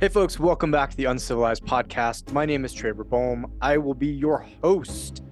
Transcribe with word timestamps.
Hey, 0.00 0.08
folks, 0.08 0.38
welcome 0.38 0.70
back 0.70 0.90
to 0.90 0.96
the 0.96 1.06
Uncivilized 1.06 1.64
Podcast. 1.64 2.32
My 2.32 2.46
name 2.46 2.64
is 2.64 2.72
Traver 2.72 3.04
Boehm. 3.04 3.50
I 3.60 3.78
will 3.78 3.94
be 3.94 4.06
your 4.06 4.46
host. 4.62 5.24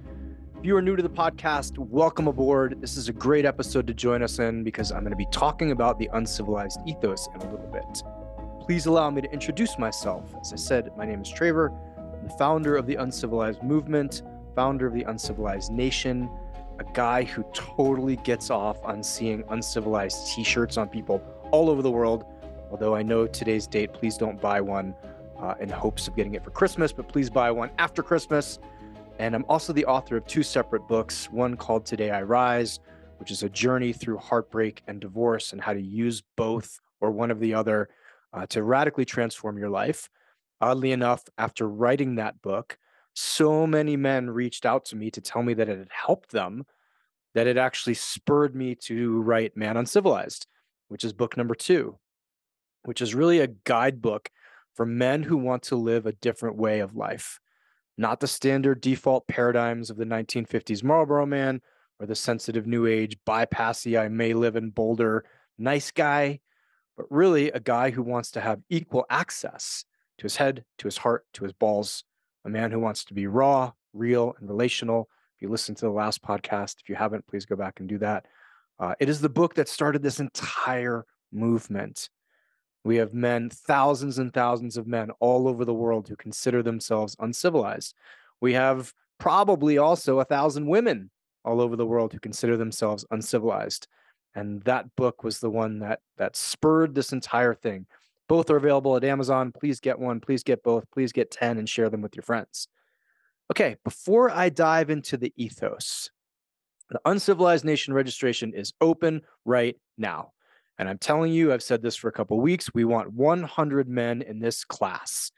If 0.58 0.66
you 0.66 0.76
are 0.76 0.82
new 0.82 0.96
to 0.96 1.04
the 1.04 1.08
podcast, 1.08 1.78
welcome 1.78 2.26
aboard. 2.26 2.80
This 2.80 2.96
is 2.96 3.08
a 3.08 3.12
great 3.12 3.44
episode 3.44 3.86
to 3.86 3.94
join 3.94 4.24
us 4.24 4.40
in 4.40 4.64
because 4.64 4.90
I'm 4.90 5.02
going 5.02 5.12
to 5.12 5.16
be 5.16 5.28
talking 5.30 5.70
about 5.70 6.00
the 6.00 6.10
uncivilized 6.14 6.80
ethos 6.84 7.28
in 7.32 7.42
a 7.42 7.48
little 7.48 7.68
bit. 7.68 8.02
Please 8.66 8.86
allow 8.86 9.08
me 9.08 9.22
to 9.22 9.30
introduce 9.30 9.78
myself. 9.78 10.34
As 10.40 10.52
I 10.52 10.56
said, 10.56 10.90
my 10.96 11.06
name 11.06 11.22
is 11.22 11.32
Traver. 11.32 11.70
I'm 11.96 12.26
the 12.26 12.34
founder 12.36 12.74
of 12.74 12.88
the 12.88 12.96
Uncivilized 12.96 13.62
Movement, 13.62 14.24
founder 14.56 14.88
of 14.88 14.94
the 14.94 15.04
Uncivilized 15.04 15.70
Nation, 15.70 16.28
a 16.80 16.84
guy 16.92 17.22
who 17.22 17.44
totally 17.54 18.16
gets 18.16 18.50
off 18.50 18.84
on 18.84 19.04
seeing 19.04 19.44
uncivilized 19.48 20.34
t 20.34 20.42
shirts 20.42 20.76
on 20.76 20.88
people 20.88 21.22
all 21.52 21.70
over 21.70 21.82
the 21.82 21.90
world 21.90 22.24
Although 22.70 22.94
I 22.94 23.02
know 23.02 23.26
today's 23.26 23.66
date, 23.66 23.92
please 23.92 24.16
don't 24.16 24.40
buy 24.40 24.60
one 24.60 24.94
uh, 25.38 25.54
in 25.60 25.68
hopes 25.68 26.08
of 26.08 26.16
getting 26.16 26.34
it 26.34 26.42
for 26.42 26.50
Christmas, 26.50 26.92
but 26.92 27.08
please 27.08 27.30
buy 27.30 27.50
one 27.50 27.70
after 27.78 28.02
Christmas. 28.02 28.58
And 29.18 29.34
I'm 29.34 29.44
also 29.48 29.72
the 29.72 29.86
author 29.86 30.16
of 30.16 30.26
two 30.26 30.42
separate 30.42 30.86
books 30.88 31.30
one 31.30 31.56
called 31.56 31.86
Today 31.86 32.10
I 32.10 32.22
Rise, 32.22 32.80
which 33.18 33.30
is 33.30 33.42
a 33.42 33.48
journey 33.48 33.92
through 33.92 34.18
heartbreak 34.18 34.82
and 34.86 35.00
divorce 35.00 35.52
and 35.52 35.60
how 35.60 35.72
to 35.72 35.80
use 35.80 36.22
both 36.36 36.80
or 37.00 37.10
one 37.10 37.30
of 37.30 37.40
the 37.40 37.54
other 37.54 37.88
uh, 38.32 38.46
to 38.46 38.62
radically 38.62 39.04
transform 39.04 39.58
your 39.58 39.70
life. 39.70 40.10
Oddly 40.60 40.92
enough, 40.92 41.24
after 41.38 41.68
writing 41.68 42.16
that 42.16 42.42
book, 42.42 42.78
so 43.14 43.66
many 43.66 43.96
men 43.96 44.28
reached 44.28 44.66
out 44.66 44.84
to 44.86 44.96
me 44.96 45.10
to 45.10 45.20
tell 45.20 45.42
me 45.42 45.54
that 45.54 45.68
it 45.68 45.78
had 45.78 45.90
helped 45.90 46.32
them 46.32 46.66
that 47.34 47.46
it 47.46 47.58
actually 47.58 47.94
spurred 47.94 48.54
me 48.54 48.74
to 48.74 49.20
write 49.22 49.56
Man 49.56 49.76
Uncivilized, 49.76 50.46
which 50.88 51.04
is 51.04 51.12
book 51.12 51.36
number 51.36 51.54
two 51.54 51.98
which 52.86 53.00
is 53.00 53.14
really 53.14 53.40
a 53.40 53.48
guidebook 53.64 54.30
for 54.74 54.86
men 54.86 55.22
who 55.22 55.36
want 55.36 55.62
to 55.64 55.76
live 55.76 56.06
a 56.06 56.12
different 56.12 56.56
way 56.56 56.80
of 56.80 56.96
life, 56.96 57.38
not 57.96 58.20
the 58.20 58.26
standard 58.26 58.80
default 58.80 59.26
paradigms 59.26 59.90
of 59.90 59.96
the 59.96 60.04
1950s 60.04 60.82
Marlboro 60.82 61.26
man 61.26 61.60
or 61.98 62.06
the 62.06 62.14
sensitive 62.14 62.66
new 62.66 62.86
age 62.86 63.16
bypassy 63.26 63.98
I 63.98 64.08
may 64.08 64.34
live 64.34 64.56
in 64.56 64.70
Boulder 64.70 65.24
nice 65.58 65.90
guy, 65.90 66.40
but 66.96 67.06
really 67.10 67.50
a 67.50 67.60
guy 67.60 67.90
who 67.90 68.02
wants 68.02 68.30
to 68.32 68.40
have 68.40 68.60
equal 68.68 69.06
access 69.10 69.84
to 70.18 70.22
his 70.24 70.36
head, 70.36 70.64
to 70.78 70.86
his 70.86 70.98
heart, 70.98 71.24
to 71.34 71.44
his 71.44 71.52
balls, 71.52 72.04
a 72.44 72.48
man 72.48 72.70
who 72.70 72.78
wants 72.78 73.04
to 73.04 73.14
be 73.14 73.26
raw, 73.26 73.72
real, 73.92 74.34
and 74.38 74.48
relational. 74.48 75.08
If 75.36 75.42
you 75.42 75.48
listen 75.48 75.74
to 75.76 75.86
the 75.86 75.90
last 75.90 76.22
podcast, 76.22 76.76
if 76.80 76.88
you 76.88 76.94
haven't, 76.94 77.26
please 77.26 77.44
go 77.44 77.56
back 77.56 77.80
and 77.80 77.88
do 77.88 77.98
that. 77.98 78.26
Uh, 78.78 78.94
it 79.00 79.08
is 79.08 79.20
the 79.20 79.28
book 79.28 79.54
that 79.54 79.68
started 79.68 80.02
this 80.02 80.20
entire 80.20 81.04
movement. 81.32 82.08
We 82.86 82.96
have 82.98 83.12
men, 83.12 83.50
thousands 83.50 84.18
and 84.18 84.32
thousands 84.32 84.76
of 84.76 84.86
men 84.86 85.10
all 85.18 85.48
over 85.48 85.64
the 85.64 85.74
world 85.74 86.06
who 86.06 86.14
consider 86.14 86.62
themselves 86.62 87.16
uncivilized. 87.18 87.96
We 88.40 88.52
have 88.52 88.94
probably 89.18 89.76
also 89.76 90.20
a 90.20 90.24
thousand 90.24 90.66
women 90.66 91.10
all 91.44 91.60
over 91.60 91.74
the 91.74 91.84
world 91.84 92.12
who 92.12 92.20
consider 92.20 92.56
themselves 92.56 93.04
uncivilized. 93.10 93.88
And 94.36 94.62
that 94.62 94.94
book 94.94 95.24
was 95.24 95.40
the 95.40 95.50
one 95.50 95.80
that 95.80 95.98
that 96.16 96.36
spurred 96.36 96.94
this 96.94 97.12
entire 97.12 97.54
thing. 97.54 97.86
Both 98.28 98.50
are 98.50 98.56
available 98.56 98.96
at 98.96 99.02
Amazon. 99.02 99.50
Please 99.50 99.80
get 99.80 99.98
one. 99.98 100.20
Please 100.20 100.44
get 100.44 100.62
both. 100.62 100.88
Please 100.92 101.10
get 101.10 101.32
10 101.32 101.58
and 101.58 101.68
share 101.68 101.90
them 101.90 102.02
with 102.02 102.14
your 102.14 102.22
friends. 102.22 102.68
Okay, 103.50 103.76
before 103.82 104.30
I 104.30 104.48
dive 104.48 104.90
into 104.90 105.16
the 105.16 105.32
ethos, 105.36 106.12
the 106.90 107.00
Uncivilized 107.04 107.64
Nation 107.64 107.94
registration 107.94 108.54
is 108.54 108.74
open 108.80 109.22
right 109.44 109.76
now. 109.98 110.32
And 110.78 110.88
I'm 110.88 110.98
telling 110.98 111.32
you, 111.32 111.52
I've 111.52 111.62
said 111.62 111.82
this 111.82 111.96
for 111.96 112.08
a 112.08 112.12
couple 112.12 112.38
weeks. 112.40 112.72
We 112.74 112.84
want 112.84 113.12
100 113.12 113.88
men 113.88 114.22
in 114.22 114.40
this 114.40 114.64
class. 114.64 115.30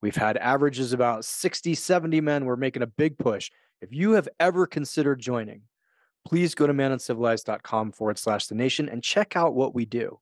We've 0.00 0.16
had 0.16 0.38
averages 0.38 0.92
about 0.92 1.24
60, 1.24 1.74
70 1.74 2.20
men. 2.20 2.46
We're 2.46 2.56
making 2.56 2.82
a 2.82 2.86
big 2.86 3.18
push. 3.18 3.50
If 3.82 3.92
you 3.92 4.12
have 4.12 4.28
ever 4.38 4.66
considered 4.66 5.20
joining, 5.20 5.62
please 6.26 6.54
go 6.54 6.66
to 6.66 6.72
manuncivilized.com 6.72 7.92
forward 7.92 8.18
slash 8.18 8.46
the 8.46 8.54
nation 8.54 8.88
and 8.88 9.02
check 9.02 9.36
out 9.36 9.54
what 9.54 9.74
we 9.74 9.84
do. 9.84 10.18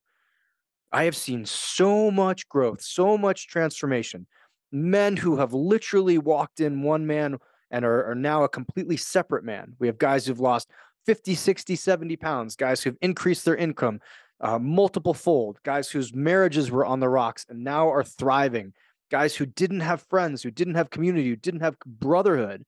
I 0.91 1.05
have 1.05 1.17
seen 1.17 1.45
so 1.45 2.11
much 2.11 2.49
growth, 2.49 2.81
so 2.81 3.19
much 3.19 3.49
transformation. 3.49 4.27
Men 4.73 5.17
who 5.17 5.37
have 5.37 5.53
literally 5.53 6.19
walked 6.19 6.61
in 6.61 6.83
one 6.83 7.07
man 7.07 7.39
and 7.71 7.85
are, 7.85 8.11
are 8.11 8.15
now 8.15 8.45
a 8.45 8.49
completely 8.49 8.97
separate 8.97 9.45
man. 9.45 9.75
We 9.79 9.87
have 9.87 9.99
guys 9.99 10.27
who've 10.27 10.41
lost 10.41 10.71
50, 11.07 11.35
60, 11.35 11.77
70 11.77 12.17
pounds, 12.17 12.57
guys 12.57 12.83
who've 12.83 12.97
increased 13.01 13.45
their 13.45 13.57
income, 13.57 14.01
uh, 14.41 14.59
multiple 14.59 15.15
fold, 15.15 15.59
guys 15.65 15.91
whose 15.91 16.15
marriages 16.15 16.71
were 16.71 16.87
on 16.87 17.01
the 17.01 17.09
rocks 17.09 17.47
and 17.49 17.65
now 17.65 17.89
are 17.89 18.05
thriving, 18.05 18.73
guys 19.11 19.35
who 19.35 19.47
didn't 19.47 19.81
have 19.81 20.03
friends, 20.03 20.43
who 20.43 20.51
didn't 20.51 20.75
have 20.75 20.91
community, 20.91 21.29
who 21.29 21.37
didn't 21.37 21.61
have 21.61 21.79
brotherhood, 21.85 22.65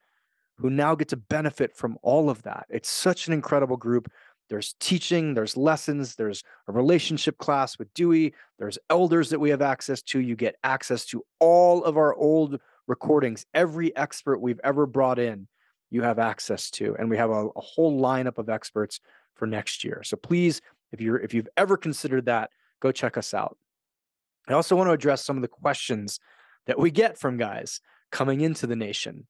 who 0.56 0.70
now 0.70 0.94
get 0.94 1.08
to 1.08 1.16
benefit 1.16 1.76
from 1.76 1.96
all 2.02 2.28
of 2.28 2.42
that. 2.42 2.66
It's 2.68 2.90
such 2.90 3.26
an 3.26 3.32
incredible 3.32 3.76
group. 3.76 4.10
There's 4.48 4.74
teaching, 4.80 5.34
there's 5.34 5.56
lessons, 5.56 6.16
there's 6.16 6.42
a 6.66 6.72
relationship 6.72 7.38
class 7.38 7.78
with 7.78 7.92
Dewey, 7.94 8.34
there's 8.58 8.78
elders 8.90 9.30
that 9.30 9.38
we 9.38 9.50
have 9.50 9.62
access 9.62 10.02
to. 10.02 10.18
You 10.18 10.34
get 10.34 10.56
access 10.64 11.04
to 11.06 11.22
all 11.38 11.84
of 11.84 11.96
our 11.96 12.14
old 12.14 12.58
recordings, 12.88 13.46
every 13.54 13.96
expert 13.96 14.40
we've 14.40 14.60
ever 14.64 14.86
brought 14.86 15.20
in, 15.20 15.46
you 15.90 16.02
have 16.02 16.18
access 16.18 16.68
to. 16.72 16.96
And 16.98 17.08
we 17.08 17.16
have 17.16 17.30
a, 17.30 17.46
a 17.46 17.60
whole 17.60 18.00
lineup 18.00 18.38
of 18.38 18.48
experts 18.48 18.98
for 19.34 19.46
next 19.46 19.84
year. 19.84 20.02
So 20.04 20.16
please 20.16 20.60
if 20.92 21.00
you're 21.00 21.18
if 21.18 21.34
you've 21.34 21.48
ever 21.56 21.76
considered 21.76 22.26
that, 22.26 22.50
go 22.80 22.92
check 22.92 23.16
us 23.16 23.34
out. 23.34 23.56
I 24.48 24.54
also 24.54 24.76
want 24.76 24.88
to 24.88 24.92
address 24.92 25.24
some 25.24 25.36
of 25.36 25.42
the 25.42 25.48
questions 25.48 26.20
that 26.66 26.78
we 26.78 26.90
get 26.90 27.18
from 27.18 27.36
guys 27.36 27.80
coming 28.10 28.40
into 28.40 28.66
the 28.66 28.76
nation. 28.76 29.26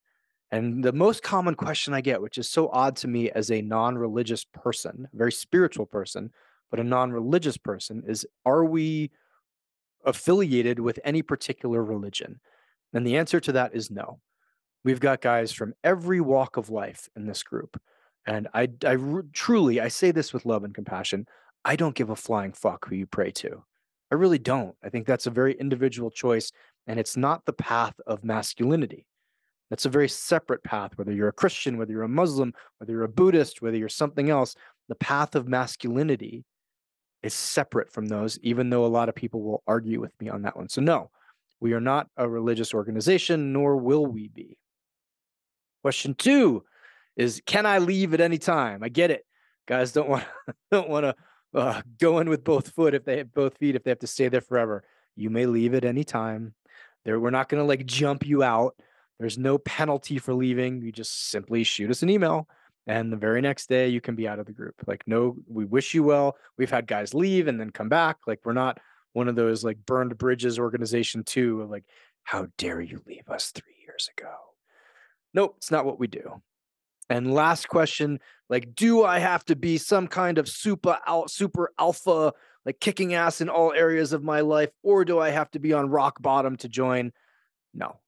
And 0.51 0.83
the 0.83 0.93
most 0.93 1.23
common 1.23 1.55
question 1.55 1.95
I 1.95 2.01
get, 2.01 2.23
which 2.23 2.39
is 2.39 2.49
so 2.49 2.69
odd 2.73 2.97
to 2.97 3.09
me 3.09 3.31
as 3.31 3.51
a 3.51 3.63
non 3.63 3.97
religious 3.97 4.45
person, 4.45 5.09
very 5.13 5.33
spiritual 5.33 5.87
person, 5.87 6.33
but 6.71 6.81
a 6.81 6.85
non 6.85 7.13
religious 7.13 7.57
person, 7.57 8.03
is 8.07 8.27
are 8.45 8.65
we 8.65 9.11
affiliated 10.05 10.81
with 10.81 10.99
any 11.05 11.23
particular 11.23 11.85
religion? 11.85 12.41
And 12.93 13.07
the 13.07 13.17
answer 13.17 13.39
to 13.41 13.53
that 13.53 13.75
is 13.75 13.91
no. 13.91 14.21
We've 14.83 15.01
got 15.01 15.21
guys 15.21 15.53
from 15.53 15.75
every 15.85 16.21
walk 16.21 16.57
of 16.57 16.71
life 16.71 17.09
in 17.15 17.27
this 17.27 17.43
group. 17.43 17.81
And 18.27 18.49
I, 18.55 18.69
I 18.85 18.97
truly, 19.33 19.81
I 19.81 19.89
say 19.89 20.11
this 20.11 20.33
with 20.33 20.47
love 20.47 20.65
and 20.65 20.75
compassion. 20.75 21.27
I 21.65 21.77
don't 21.77 21.95
give 21.95 22.11
a 22.11 22.17
flying 22.17 22.53
fuck 22.53 22.87
who 22.87 22.95
you 22.95 23.07
pray 23.07 23.31
to. 23.33 23.63
I 24.11 24.15
really 24.17 24.39
don't. 24.39 24.75
I 24.83 24.89
think 24.89 25.07
that's 25.07 25.27
a 25.27 25.31
very 25.31 25.55
individual 25.55 26.11
choice, 26.11 26.51
and 26.87 26.99
it's 26.99 27.17
not 27.17 27.45
the 27.45 27.53
path 27.53 27.95
of 28.07 28.25
masculinity. 28.25 29.07
That's 29.69 29.87
a 29.87 29.91
very 29.91 30.09
separate 30.09 30.65
path, 30.65 30.93
whether 30.97 31.13
you're 31.13 31.29
a 31.29 31.33
Christian, 31.33 31.79
whether 31.79 31.93
you're 31.93 32.03
a 32.03 32.09
Muslim, 32.09 32.53
whether 32.79 32.93
you're 32.93 33.05
a 33.05 33.09
Buddhist, 33.09 33.63
whether 33.63 33.77
you're 33.77 33.89
something 33.89 34.29
else. 34.29 34.57
The 34.89 34.97
path 34.97 35.37
of 35.37 35.47
masculinity 35.47 36.45
is 37.23 37.35
separate 37.35 37.93
from 37.93 38.07
those, 38.07 38.39
even 38.43 38.71
though 38.71 38.85
a 38.85 38.89
lot 38.89 39.09
of 39.09 39.15
people 39.15 39.43
will 39.43 39.63
argue 39.69 40.01
with 40.01 40.13
me 40.21 40.29
on 40.29 40.43
that 40.43 40.57
one. 40.57 40.69
So, 40.69 40.81
no, 40.81 41.11
we 41.61 41.73
are 41.73 41.81
not 41.81 42.09
a 42.17 42.29
religious 42.29 42.75
organization, 42.75 43.53
nor 43.53 43.77
will 43.77 44.07
we 44.07 44.29
be. 44.29 44.59
Question 45.83 46.15
two 46.15 46.65
is 47.17 47.41
Can 47.47 47.65
I 47.65 47.79
leave 47.79 48.13
at 48.13 48.21
any 48.21 48.39
time? 48.39 48.83
I 48.83 48.89
get 48.89 49.13
it. 49.13 49.25
Guys 49.69 49.93
don't 49.93 50.09
want 50.09 50.25
don't 50.73 50.89
want 50.89 51.05
to 51.05 51.15
uh, 51.55 51.83
go 51.99 52.19
in 52.19 52.29
with 52.29 52.45
both 52.45 52.71
foot 52.71 52.95
if 52.95 53.05
they 53.05 53.19
have 53.19 53.33
both 53.33 53.59
feet 53.59 53.77
if 53.77 53.83
they 53.83 53.91
have 53.91 53.99
to 54.01 54.07
stay 54.07 54.29
there 54.29 54.41
forever. 54.41 54.85
You 55.17 55.31
may 55.31 55.47
leave 55.47 55.75
at 55.75 55.85
any 55.85 56.05
time. 56.05 56.55
There, 57.05 57.19
we're 57.19 57.31
not 57.31 57.49
going 57.49 57.63
to 57.63 57.67
like 57.67 57.87
jump 57.87 58.27
you 58.27 58.43
out. 58.43 58.77
There's 59.19 59.39
no 59.39 59.59
penalty 59.59 60.19
for 60.19 60.35
leaving. 60.35 60.81
You 60.81 60.93
just 60.93 61.31
simply 61.31 61.65
shoot 61.65 61.91
us 61.91 62.03
an 62.03 62.11
email, 62.11 62.49
and 62.87 63.13
the 63.13 63.17
very 63.17 63.41
next 63.41 63.69
day 63.69 63.89
you 63.89 64.01
can 64.01 64.15
be 64.15 64.27
out 64.29 64.39
of 64.39 64.47
the 64.47 64.53
group. 64.53 64.75
Like, 64.87 65.03
no, 65.07 65.37
we 65.47 65.65
wish 65.65 65.93
you 65.95 66.03
well. 66.03 66.37
We've 66.57 66.71
had 66.71 66.87
guys 66.87 67.13
leave 67.13 67.47
and 67.47 67.61
then 67.61 67.71
come 67.71 67.89
back. 67.89 68.17
Like, 68.27 68.41
we're 68.45 68.53
not 68.53 68.79
one 69.13 69.29
of 69.29 69.37
those 69.37 69.65
like 69.65 69.85
burned 69.85 70.17
bridges 70.17 70.59
organization 70.59 71.25
too. 71.25 71.65
Like, 71.65 71.85
how 72.23 72.47
dare 72.59 72.81
you 72.81 73.03
leave 73.07 73.29
us 73.29 73.51
three 73.51 73.77
years 73.87 74.09
ago? 74.17 74.33
Nope, 75.35 75.55
it's 75.59 75.71
not 75.71 75.85
what 75.85 75.99
we 75.99 76.07
do. 76.07 76.41
And 77.11 77.35
last 77.35 77.69
question, 77.69 78.21
like, 78.49 78.75
do 78.75 79.05
I 79.05 79.19
have 79.19 79.45
to 79.47 79.57
be 79.57 79.79
some 79.79 80.07
kind 80.07 80.39
of 80.39 80.49
super 80.49 80.97
super 81.27 81.73
alpha, 81.77 82.33
like 82.65 82.79
kicking 82.81 83.15
ass 83.15 83.41
in 83.41 83.49
all 83.49 83.73
areas 83.73 84.13
of 84.13 84.23
my 84.23 84.41
life, 84.41 84.71
or 84.85 85.05
do 85.05 85.19
I 85.19 85.31
have 85.31 85.51
to 85.51 85.59
be 85.59 85.73
on 85.73 85.91
rock 85.91 86.23
bottom 86.23 86.57
to 86.59 86.69
join? 86.69 87.13
No. 87.75 87.99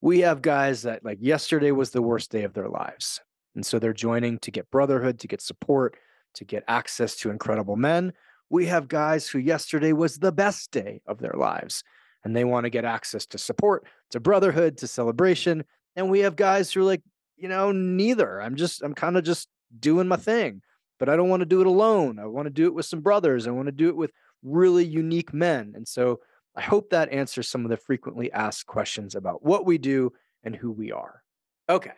We 0.00 0.20
have 0.20 0.42
guys 0.42 0.82
that 0.82 1.04
like 1.04 1.18
yesterday 1.20 1.72
was 1.72 1.90
the 1.90 2.02
worst 2.02 2.30
day 2.30 2.44
of 2.44 2.54
their 2.54 2.68
lives. 2.68 3.20
And 3.56 3.66
so 3.66 3.78
they're 3.80 3.92
joining 3.92 4.38
to 4.40 4.50
get 4.52 4.70
brotherhood, 4.70 5.18
to 5.20 5.28
get 5.28 5.40
support, 5.40 5.96
to 6.34 6.44
get 6.44 6.62
access 6.68 7.16
to 7.16 7.30
incredible 7.30 7.76
men. 7.76 8.12
We 8.48 8.66
have 8.66 8.86
guys 8.86 9.26
who 9.28 9.38
yesterday 9.40 9.92
was 9.92 10.18
the 10.18 10.30
best 10.30 10.70
day 10.70 11.00
of 11.06 11.18
their 11.18 11.34
lives 11.36 11.82
and 12.24 12.36
they 12.36 12.44
want 12.44 12.64
to 12.64 12.70
get 12.70 12.84
access 12.84 13.26
to 13.26 13.38
support, 13.38 13.86
to 14.10 14.20
brotherhood, 14.20 14.76
to 14.78 14.86
celebration. 14.86 15.64
And 15.96 16.10
we 16.10 16.20
have 16.20 16.36
guys 16.36 16.72
who 16.72 16.82
are 16.82 16.84
like, 16.84 17.02
you 17.36 17.48
know, 17.48 17.72
neither. 17.72 18.40
I'm 18.40 18.56
just, 18.56 18.82
I'm 18.82 18.94
kind 18.94 19.16
of 19.16 19.24
just 19.24 19.48
doing 19.78 20.08
my 20.08 20.16
thing, 20.16 20.62
but 20.98 21.08
I 21.08 21.16
don't 21.16 21.28
want 21.28 21.40
to 21.40 21.46
do 21.46 21.60
it 21.60 21.66
alone. 21.66 22.18
I 22.18 22.26
want 22.26 22.46
to 22.46 22.50
do 22.50 22.66
it 22.66 22.74
with 22.74 22.86
some 22.86 23.00
brothers. 23.00 23.46
I 23.46 23.50
want 23.50 23.66
to 23.66 23.72
do 23.72 23.88
it 23.88 23.96
with 23.96 24.10
really 24.42 24.84
unique 24.84 25.32
men. 25.34 25.72
And 25.74 25.86
so 25.86 26.20
I 26.54 26.62
hope 26.62 26.90
that 26.90 27.12
answers 27.12 27.48
some 27.48 27.64
of 27.64 27.70
the 27.70 27.76
frequently 27.76 28.32
asked 28.32 28.66
questions 28.66 29.14
about 29.14 29.44
what 29.44 29.66
we 29.66 29.78
do 29.78 30.12
and 30.42 30.56
who 30.56 30.72
we 30.72 30.92
are. 30.92 31.22
Okay. 31.68 31.92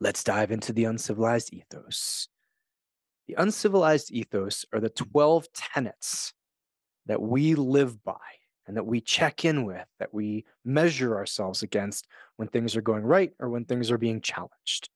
Let's 0.00 0.24
dive 0.24 0.50
into 0.50 0.72
the 0.72 0.84
uncivilized 0.84 1.52
ethos. 1.52 2.28
The 3.28 3.34
uncivilized 3.38 4.10
ethos 4.10 4.64
are 4.72 4.80
the 4.80 4.90
12 4.90 5.52
tenets 5.52 6.32
that 7.06 7.22
we 7.22 7.54
live 7.54 8.02
by 8.02 8.16
and 8.70 8.76
that 8.76 8.86
we 8.86 9.00
check 9.00 9.44
in 9.44 9.64
with, 9.64 9.84
that 9.98 10.14
we 10.14 10.44
measure 10.64 11.16
ourselves 11.16 11.64
against 11.64 12.06
when 12.36 12.46
things 12.46 12.76
are 12.76 12.80
going 12.80 13.02
right 13.02 13.32
or 13.40 13.48
when 13.48 13.64
things 13.64 13.90
are 13.90 13.98
being 13.98 14.20
challenged. 14.20 14.88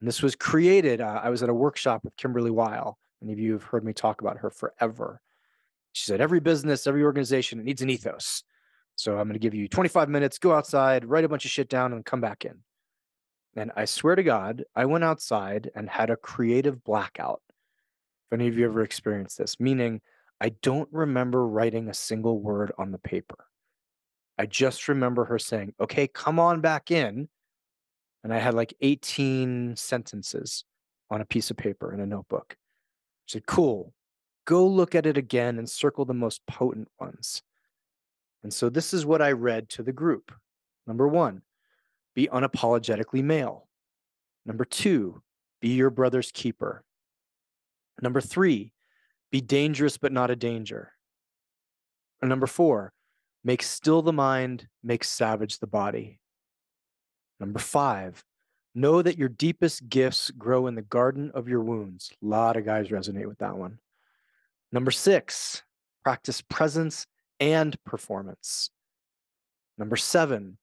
And 0.00 0.08
this 0.08 0.22
was 0.22 0.34
created, 0.34 1.02
uh, 1.02 1.20
I 1.22 1.28
was 1.28 1.42
at 1.42 1.50
a 1.50 1.54
workshop 1.54 2.04
with 2.04 2.16
Kimberly 2.16 2.50
Weil. 2.50 2.96
Many 3.20 3.34
of 3.34 3.38
you 3.38 3.52
have 3.52 3.64
heard 3.64 3.84
me 3.84 3.92
talk 3.92 4.22
about 4.22 4.38
her 4.38 4.48
forever. 4.48 5.20
She 5.92 6.06
said, 6.06 6.22
every 6.22 6.40
business, 6.40 6.86
every 6.86 7.04
organization, 7.04 7.60
it 7.60 7.66
needs 7.66 7.82
an 7.82 7.90
ethos. 7.90 8.42
So 8.94 9.18
I'm 9.18 9.28
going 9.28 9.34
to 9.34 9.40
give 9.40 9.52
you 9.52 9.68
25 9.68 10.08
minutes, 10.08 10.38
go 10.38 10.54
outside, 10.54 11.04
write 11.04 11.24
a 11.24 11.28
bunch 11.28 11.44
of 11.44 11.50
shit 11.50 11.68
down, 11.68 11.92
and 11.92 12.02
come 12.02 12.22
back 12.22 12.46
in. 12.46 12.60
And 13.56 13.72
I 13.76 13.84
swear 13.84 14.14
to 14.14 14.22
God, 14.22 14.64
I 14.74 14.86
went 14.86 15.04
outside 15.04 15.70
and 15.74 15.90
had 15.90 16.08
a 16.08 16.16
creative 16.16 16.82
blackout. 16.82 17.42
If 18.26 18.32
any 18.32 18.48
of 18.48 18.56
you 18.56 18.64
ever 18.64 18.80
experienced 18.80 19.36
this, 19.36 19.60
meaning 19.60 20.00
I 20.40 20.50
don't 20.50 20.88
remember 20.92 21.46
writing 21.46 21.88
a 21.88 21.94
single 21.94 22.38
word 22.40 22.72
on 22.78 22.92
the 22.92 22.98
paper. 22.98 23.46
I 24.38 24.46
just 24.46 24.88
remember 24.88 25.24
her 25.24 25.38
saying, 25.38 25.74
okay, 25.80 26.06
come 26.06 26.38
on 26.38 26.60
back 26.60 26.90
in. 26.90 27.28
And 28.22 28.34
I 28.34 28.38
had 28.38 28.54
like 28.54 28.74
18 28.80 29.76
sentences 29.76 30.64
on 31.10 31.20
a 31.20 31.26
piece 31.26 31.50
of 31.50 31.56
paper 31.56 31.94
in 31.94 32.00
a 32.00 32.06
notebook. 32.06 32.56
She 33.26 33.38
said, 33.38 33.46
cool, 33.46 33.94
go 34.44 34.66
look 34.66 34.94
at 34.94 35.06
it 35.06 35.16
again 35.16 35.58
and 35.58 35.68
circle 35.68 36.04
the 36.04 36.14
most 36.14 36.44
potent 36.46 36.88
ones. 37.00 37.42
And 38.42 38.52
so 38.52 38.68
this 38.68 38.92
is 38.92 39.06
what 39.06 39.22
I 39.22 39.32
read 39.32 39.68
to 39.70 39.82
the 39.82 39.92
group. 39.92 40.32
Number 40.86 41.08
one, 41.08 41.42
be 42.14 42.28
unapologetically 42.28 43.22
male. 43.22 43.68
Number 44.44 44.64
two, 44.64 45.22
be 45.60 45.70
your 45.70 45.90
brother's 45.90 46.30
keeper. 46.30 46.84
Number 48.00 48.20
three, 48.20 48.72
be 49.30 49.40
dangerous 49.40 49.96
but 49.98 50.12
not 50.12 50.30
a 50.30 50.36
danger. 50.36 50.92
And 52.20 52.28
number 52.28 52.46
four, 52.46 52.92
make 53.44 53.62
still 53.62 54.02
the 54.02 54.12
mind, 54.12 54.68
make 54.82 55.04
savage 55.04 55.58
the 55.58 55.66
body. 55.66 56.20
Number 57.38 57.58
five, 57.58 58.24
know 58.74 59.02
that 59.02 59.18
your 59.18 59.28
deepest 59.28 59.88
gifts 59.88 60.30
grow 60.30 60.66
in 60.66 60.74
the 60.74 60.82
garden 60.82 61.30
of 61.34 61.48
your 61.48 61.60
wounds. 61.60 62.10
A 62.22 62.26
lot 62.26 62.56
of 62.56 62.64
guys 62.64 62.88
resonate 62.88 63.26
with 63.26 63.38
that 63.38 63.56
one. 63.56 63.78
Number 64.72 64.90
six, 64.90 65.62
practice 66.04 66.40
presence 66.40 67.06
and 67.40 67.82
performance. 67.84 68.70
Number 69.78 69.96
seven, 69.96 70.58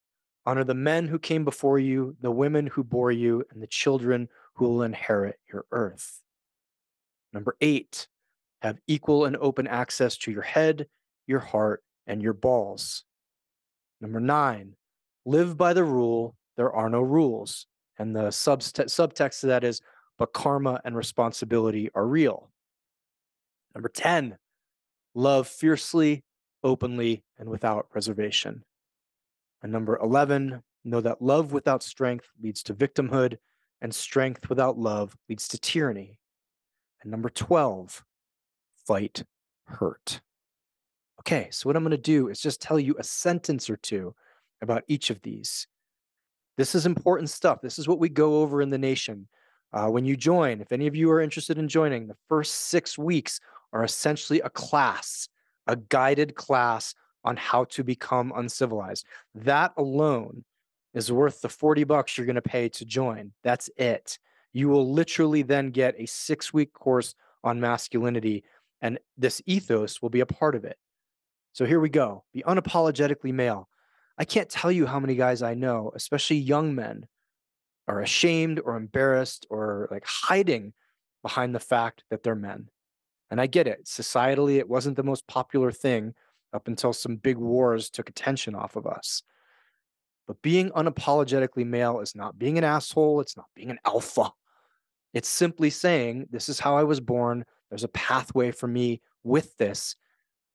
honor 0.45 0.63
the 0.63 0.73
men 0.73 1.07
who 1.07 1.19
came 1.19 1.45
before 1.45 1.79
you, 1.79 2.15
the 2.21 2.31
women 2.31 2.67
who 2.67 2.83
bore 2.83 3.11
you, 3.11 3.43
and 3.51 3.61
the 3.61 3.67
children 3.67 4.29
who 4.55 4.65
will 4.67 4.83
inherit 4.83 5.39
your 5.51 5.65
earth. 5.71 6.21
Number 7.31 7.55
eight, 7.61 8.07
have 8.63 8.79
equal 8.87 9.25
and 9.25 9.37
open 9.37 9.67
access 9.67 10.17
to 10.17 10.31
your 10.31 10.41
head, 10.41 10.87
your 11.27 11.39
heart, 11.39 11.83
and 12.07 12.21
your 12.21 12.33
balls. 12.33 13.03
Number 14.01 14.19
nine, 14.19 14.75
live 15.25 15.55
by 15.57 15.73
the 15.73 15.83
rule, 15.83 16.35
there 16.57 16.73
are 16.73 16.89
no 16.89 17.01
rules. 17.01 17.67
And 17.99 18.15
the 18.15 18.29
subtext 18.29 19.41
to 19.41 19.47
that 19.47 19.63
is, 19.63 19.81
but 20.17 20.33
karma 20.33 20.81
and 20.83 20.95
responsibility 20.95 21.89
are 21.93 22.07
real. 22.07 22.49
Number 23.75 23.89
10, 23.89 24.37
love 25.13 25.47
fiercely, 25.47 26.23
openly, 26.63 27.23
and 27.37 27.49
without 27.49 27.87
reservation. 27.93 28.63
And 29.61 29.71
number 29.71 29.97
11, 29.97 30.63
know 30.85 31.01
that 31.01 31.21
love 31.21 31.51
without 31.51 31.83
strength 31.83 32.27
leads 32.41 32.63
to 32.63 32.73
victimhood, 32.73 33.37
and 33.81 33.93
strength 33.93 34.49
without 34.49 34.77
love 34.77 35.15
leads 35.27 35.47
to 35.49 35.59
tyranny. 35.59 36.19
And 37.01 37.11
number 37.11 37.29
12, 37.29 38.03
fight 38.85 39.23
hurt. 39.65 40.21
Okay, 41.21 41.47
so 41.51 41.69
what 41.69 41.75
I'm 41.75 41.83
going 41.83 41.91
to 41.91 41.97
do 41.97 42.27
is 42.27 42.41
just 42.41 42.61
tell 42.61 42.79
you 42.79 42.95
a 42.97 43.03
sentence 43.03 43.69
or 43.69 43.77
two 43.77 44.13
about 44.61 44.83
each 44.87 45.09
of 45.09 45.21
these. 45.21 45.67
This 46.57 46.75
is 46.75 46.85
important 46.85 47.29
stuff. 47.29 47.61
This 47.61 47.79
is 47.79 47.87
what 47.87 47.99
we 47.99 48.09
go 48.09 48.41
over 48.41 48.61
in 48.61 48.69
the 48.69 48.77
nation. 48.77 49.27
Uh, 49.71 49.87
when 49.87 50.05
you 50.05 50.15
join, 50.15 50.61
if 50.61 50.71
any 50.71 50.85
of 50.85 50.95
you 50.95 51.09
are 51.11 51.21
interested 51.21 51.57
in 51.57 51.67
joining, 51.67 52.07
the 52.07 52.17
first 52.29 52.53
six 52.53 52.97
weeks 52.97 53.39
are 53.71 53.83
essentially 53.83 54.39
a 54.41 54.49
class, 54.49 55.27
a 55.65 55.75
guided 55.75 56.35
class 56.35 56.93
on 57.23 57.37
how 57.37 57.63
to 57.65 57.83
become 57.83 58.31
uncivilized. 58.35 59.05
That 59.33 59.73
alone 59.77 60.43
is 60.93 61.11
worth 61.11 61.41
the 61.41 61.49
40 61.49 61.85
bucks 61.85 62.17
you're 62.17 62.27
going 62.27 62.35
to 62.35 62.41
pay 62.41 62.69
to 62.69 62.85
join. 62.85 63.31
That's 63.43 63.69
it. 63.77 64.19
You 64.51 64.69
will 64.69 64.93
literally 64.93 65.41
then 65.41 65.71
get 65.71 65.95
a 65.97 66.05
six 66.05 66.53
week 66.53 66.73
course 66.73 67.15
on 67.43 67.59
masculinity, 67.59 68.43
and 68.83 68.99
this 69.17 69.41
ethos 69.47 70.01
will 70.01 70.09
be 70.09 70.19
a 70.19 70.25
part 70.27 70.53
of 70.53 70.65
it. 70.65 70.77
So 71.53 71.65
here 71.65 71.79
we 71.79 71.89
go 71.89 72.25
be 72.33 72.43
unapologetically 72.43 73.33
male. 73.33 73.69
I 74.19 74.25
can't 74.25 74.49
tell 74.49 74.71
you 74.71 74.85
how 74.85 74.99
many 74.99 75.15
guys 75.15 75.41
I 75.41 75.55
know, 75.55 75.91
especially 75.95 76.37
young 76.37 76.75
men, 76.75 77.07
are 77.87 78.01
ashamed 78.01 78.61
or 78.63 78.75
embarrassed 78.75 79.47
or 79.49 79.87
like 79.89 80.05
hiding 80.05 80.73
behind 81.23 81.55
the 81.55 81.59
fact 81.59 82.03
that 82.11 82.21
they're 82.21 82.35
men. 82.35 82.69
And 83.31 83.41
I 83.41 83.47
get 83.47 83.67
it. 83.67 83.85
Societally, 83.85 84.57
it 84.57 84.69
wasn't 84.69 84.97
the 84.97 85.03
most 85.03 85.25
popular 85.25 85.71
thing 85.71 86.13
up 86.53 86.67
until 86.67 86.93
some 86.93 87.15
big 87.15 87.37
wars 87.37 87.89
took 87.89 88.09
attention 88.09 88.53
off 88.53 88.75
of 88.75 88.85
us. 88.85 89.23
But 90.27 90.41
being 90.41 90.69
unapologetically 90.71 91.65
male 91.65 91.99
is 91.99 92.15
not 92.15 92.37
being 92.37 92.57
an 92.57 92.63
asshole, 92.63 93.21
it's 93.21 93.35
not 93.35 93.47
being 93.55 93.71
an 93.71 93.79
alpha. 93.85 94.31
It's 95.13 95.29
simply 95.29 95.69
saying, 95.69 96.27
This 96.29 96.49
is 96.49 96.59
how 96.59 96.77
I 96.77 96.83
was 96.83 96.99
born. 96.99 97.45
There's 97.73 97.83
a 97.83 97.87
pathway 97.87 98.51
for 98.51 98.67
me 98.67 99.01
with 99.23 99.57
this. 99.57 99.95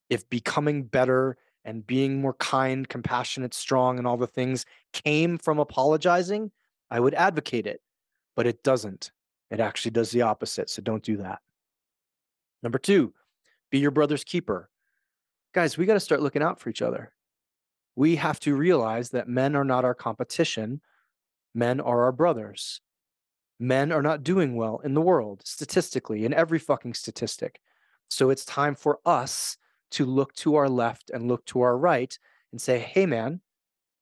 If 0.08 0.30
becoming 0.30 0.84
better 0.84 1.36
and 1.64 1.84
being 1.84 2.20
more 2.20 2.34
kind, 2.34 2.88
compassionate, 2.88 3.54
strong, 3.54 3.98
and 3.98 4.06
all 4.06 4.16
the 4.16 4.28
things 4.28 4.64
came 4.92 5.36
from 5.36 5.58
apologizing, 5.58 6.52
I 6.92 7.00
would 7.00 7.14
advocate 7.14 7.66
it. 7.66 7.82
But 8.36 8.46
it 8.46 8.62
doesn't. 8.62 9.10
It 9.50 9.58
actually 9.58 9.90
does 9.90 10.12
the 10.12 10.22
opposite. 10.22 10.70
So 10.70 10.80
don't 10.80 11.02
do 11.02 11.16
that. 11.16 11.40
Number 12.62 12.78
two, 12.78 13.12
be 13.68 13.80
your 13.80 13.90
brother's 13.90 14.22
keeper. 14.22 14.70
Guys, 15.52 15.76
we 15.76 15.86
got 15.86 15.94
to 15.94 16.00
start 16.00 16.22
looking 16.22 16.40
out 16.42 16.60
for 16.60 16.70
each 16.70 16.82
other. 16.82 17.10
We 17.96 18.14
have 18.14 18.38
to 18.40 18.54
realize 18.54 19.10
that 19.10 19.26
men 19.26 19.56
are 19.56 19.64
not 19.64 19.84
our 19.84 19.92
competition, 19.92 20.82
men 21.52 21.80
are 21.80 22.04
our 22.04 22.12
brothers. 22.12 22.80
Men 23.60 23.90
are 23.90 24.02
not 24.02 24.22
doing 24.22 24.54
well 24.54 24.80
in 24.84 24.94
the 24.94 25.00
world, 25.00 25.42
statistically, 25.44 26.24
in 26.24 26.32
every 26.32 26.58
fucking 26.58 26.94
statistic. 26.94 27.60
So 28.08 28.30
it's 28.30 28.44
time 28.44 28.74
for 28.74 29.00
us 29.04 29.56
to 29.92 30.04
look 30.04 30.32
to 30.34 30.54
our 30.54 30.68
left 30.68 31.10
and 31.10 31.28
look 31.28 31.44
to 31.46 31.60
our 31.62 31.76
right 31.76 32.16
and 32.52 32.60
say, 32.60 32.78
hey, 32.78 33.06
man, 33.06 33.40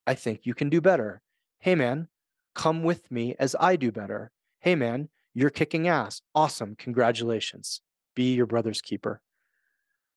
I 0.07 0.15
think 0.15 0.41
you 0.45 0.55
can 0.55 0.69
do 0.69 0.81
better. 0.81 1.23
Hey, 1.59 1.75
man, 1.75 2.09
come 2.55 2.83
with 2.83 3.11
me 3.11 3.35
as 3.39 3.57
I 3.59 3.77
do 3.77 3.91
better. 3.91 4.31
Hey, 4.61 4.75
man, 4.75 5.09
you're 5.35 5.51
kicking 5.51 5.89
ass. 5.89 6.21
Awesome. 6.35 6.77
Congratulations. 6.77 7.81
Be 8.15 8.35
your 8.35 8.47
brother's 8.47 8.81
keeper. 8.81 9.21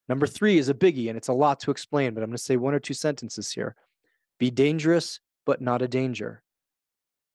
Number 0.08 0.26
three 0.26 0.58
is 0.58 0.68
a 0.68 0.74
biggie, 0.74 1.08
and 1.08 1.16
it's 1.16 1.28
a 1.28 1.32
lot 1.32 1.60
to 1.60 1.70
explain, 1.70 2.14
but 2.14 2.22
I'm 2.22 2.30
going 2.30 2.36
to 2.36 2.42
say 2.42 2.56
one 2.56 2.74
or 2.74 2.80
two 2.80 2.94
sentences 2.94 3.52
here. 3.52 3.76
Be 4.38 4.50
dangerous, 4.50 5.20
but 5.46 5.60
not 5.60 5.82
a 5.82 5.88
danger. 5.88 6.42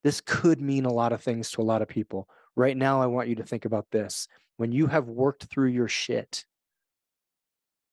This 0.06 0.22
could 0.22 0.62
mean 0.62 0.86
a 0.86 0.94
lot 0.94 1.14
of 1.14 1.22
things 1.24 1.50
to 1.50 1.62
a 1.62 1.64
lot 1.64 1.82
of 1.82 1.88
people. 1.88 2.30
Right 2.56 2.78
now, 2.78 3.02
I 3.02 3.08
want 3.08 3.28
you 3.28 3.34
to 3.38 3.44
think 3.44 3.66
about 3.66 3.90
this. 3.90 4.28
When 4.58 4.72
you 4.72 4.86
have 4.86 5.08
worked 5.08 5.46
through 5.46 5.70
your 5.70 5.88
shit, 5.88 6.46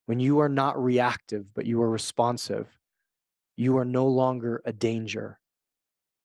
when 0.05 0.21
you 0.21 0.41
are 0.41 0.49
not 0.51 0.79
reactive, 0.79 1.47
but 1.55 1.65
you 1.65 1.81
are 1.81 1.89
responsive, 1.89 2.69
you 3.57 3.79
are 3.79 3.87
no 3.87 4.09
longer 4.09 4.61
a 4.67 4.75
danger. 4.75 5.41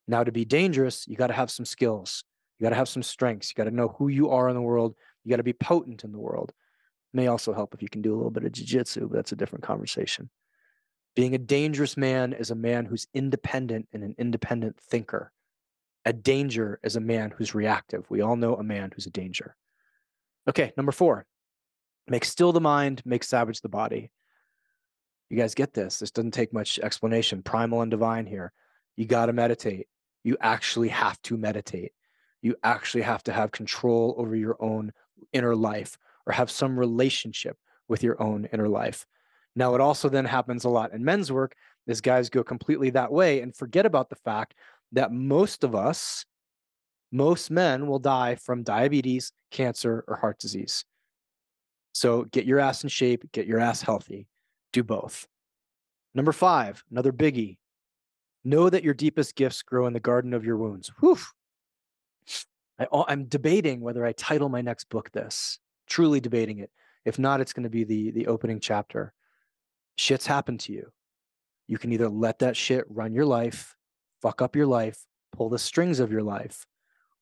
Now, 0.10 0.25
to 0.25 0.32
be 0.34 0.44
dangerous, 0.44 1.08
you 1.08 1.15
got 1.15 1.27
to 1.27 1.34
have 1.34 1.50
some 1.50 1.65
skills. 1.65 2.25
You 2.60 2.65
got 2.65 2.72
to 2.72 2.75
have 2.75 2.89
some 2.89 3.01
strengths. 3.01 3.50
You 3.50 3.56
got 3.56 3.70
to 3.70 3.75
know 3.75 3.96
who 3.98 4.10
you 4.10 4.32
are 4.32 4.50
in 4.50 4.56
the 4.56 4.62
world. 4.62 4.94
You 5.24 5.29
got 5.29 5.38
to 5.38 5.44
be 5.44 5.53
potent 5.53 6.03
in 6.03 6.12
the 6.12 6.20
world. 6.20 6.51
May 7.13 7.27
also 7.27 7.53
help 7.53 7.74
if 7.74 7.82
you 7.82 7.88
can 7.88 8.01
do 8.01 8.13
a 8.13 8.17
little 8.17 8.29
bit 8.29 8.44
of 8.44 8.51
jujitsu, 8.51 9.08
but 9.08 9.13
that's 9.13 9.32
a 9.32 9.38
different 9.38 9.63
conversation. 9.63 10.29
Being 11.15 11.34
a 11.34 11.38
dangerous 11.38 11.96
man 11.96 12.34
is 12.34 12.51
a 12.51 12.56
man 12.56 12.84
who's 12.84 13.08
independent 13.13 13.88
and 13.94 14.03
an 14.03 14.15
independent 14.17 14.82
thinker. 14.82 15.32
A 16.07 16.13
danger 16.13 16.79
is 16.83 16.95
a 16.95 17.01
man 17.01 17.31
who's 17.35 17.53
reactive. 17.53 18.09
We 18.09 18.21
all 18.21 18.35
know 18.35 18.55
a 18.55 18.63
man 18.63 18.91
who's 18.95 19.05
a 19.05 19.11
danger. 19.11 19.55
Okay, 20.47 20.71
number 20.77 20.93
four, 20.93 21.27
Make 22.07 22.23
still 22.23 22.53
the 22.53 22.61
mind, 22.61 23.01
make 23.05 23.23
savage 23.23 23.61
the 23.61 23.69
body. 23.69 24.11
You 25.29 25.37
guys 25.37 25.55
get 25.55 25.73
this. 25.73 25.99
This 25.99 26.11
doesn't 26.11 26.31
take 26.31 26.53
much 26.53 26.79
explanation. 26.79 27.43
Primal 27.43 27.81
and 27.81 27.91
divine 27.91 28.25
here. 28.25 28.53
You 28.95 29.05
got 29.05 29.25
to 29.25 29.33
meditate. 29.33 29.87
You 30.23 30.37
actually 30.39 30.87
have 30.87 31.21
to 31.23 31.37
meditate. 31.37 31.91
You 32.41 32.55
actually 32.63 33.03
have 33.03 33.23
to 33.23 33.33
have 33.33 33.51
control 33.51 34.15
over 34.17 34.35
your 34.35 34.55
own 34.61 34.93
inner 35.33 35.55
life 35.55 35.97
or 36.25 36.31
have 36.31 36.49
some 36.49 36.79
relationship 36.79 37.57
with 37.89 38.03
your 38.03 38.21
own 38.21 38.47
inner 38.53 38.69
life. 38.69 39.05
Now, 39.55 39.75
it 39.75 39.81
also 39.81 40.07
then 40.07 40.25
happens 40.25 40.63
a 40.63 40.69
lot 40.69 40.93
in 40.93 41.03
men's 41.03 41.31
work 41.31 41.55
is 41.87 41.99
guys 41.99 42.29
go 42.29 42.43
completely 42.43 42.91
that 42.91 43.11
way 43.11 43.41
and 43.41 43.55
forget 43.55 43.85
about 43.85 44.09
the 44.09 44.15
fact 44.15 44.53
that 44.91 45.12
most 45.12 45.63
of 45.63 45.75
us, 45.75 46.25
most 47.12 47.50
men 47.51 47.88
will 47.88 48.00
die 48.00 48.36
from 48.36 48.63
diabetes, 48.63 49.32
cancer, 49.51 50.03
or 50.08 50.15
heart 50.17 50.39
disease. 50.39 50.86
So 51.94 52.25
get 52.25 52.46
your 52.46 52.60
ass 52.60 52.84
in 52.84 52.89
shape, 52.89 53.32
get 53.32 53.48
your 53.48 53.60
ass 53.60 53.82
healthy, 53.82 54.27
do 54.74 54.84
both. 54.84 55.27
Number 56.13 56.32
five, 56.32 56.84
another 56.91 57.12
biggie. 57.12 57.58
Know 58.44 58.70
that 58.70 58.84
your 58.84 58.94
deepest 58.94 59.36
gifts 59.36 59.62
grow 59.62 59.88
in 59.88 59.94
the 59.94 60.00
garden 60.00 60.34
of 60.34 60.46
your 60.46 60.58
wounds. 60.58 60.91
Whew. 61.00 61.17
I, 62.79 62.88
I'm 63.08 63.25
debating 63.25 63.82
whether 63.82 64.06
I 64.06 64.12
title 64.12 64.50
my 64.50 64.62
next 64.62 64.89
book 64.89 65.12
this. 65.12 65.60
Truly 65.88 66.20
debating 66.20 66.60
it. 66.60 66.72
If 67.06 67.17
not, 67.17 67.39
it's 67.39 67.53
going 67.53 67.63
to 67.63 67.70
be 67.70 67.84
the 67.84 68.12
the 68.12 68.27
opening 68.27 68.60
chapter. 68.60 69.13
Shit's 69.96 70.27
happened 70.27 70.60
to 70.62 70.74
you. 70.74 70.91
You 71.67 71.77
can 71.77 71.91
either 71.94 72.10
let 72.10 72.39
that 72.39 72.58
shit 72.58 72.86
run 72.89 73.13
your 73.13 73.25
life, 73.25 73.76
fuck 74.21 74.41
up 74.41 74.55
your 74.55 74.65
life, 74.65 75.00
pull 75.31 75.50
the 75.50 75.59
strings 75.59 76.00
of 76.00 76.12
your 76.12 76.24
life, 76.24 76.65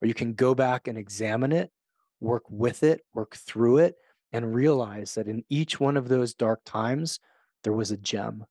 or 0.01 0.07
you 0.07 0.13
can 0.13 0.33
go 0.33 0.55
back 0.55 0.87
and 0.87 0.97
examine 0.97 1.51
it, 1.51 1.71
work 2.19 2.43
with 2.49 2.83
it, 2.83 3.01
work 3.13 3.35
through 3.35 3.79
it, 3.79 3.95
and 4.31 4.53
realize 4.53 5.15
that 5.15 5.27
in 5.27 5.43
each 5.49 5.79
one 5.79 5.97
of 5.97 6.07
those 6.07 6.33
dark 6.33 6.61
times, 6.65 7.19
there 7.63 7.73
was 7.73 7.91
a 7.91 7.97
gem. 7.97 8.45